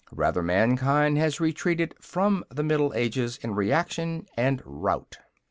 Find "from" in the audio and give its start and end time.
2.01-2.43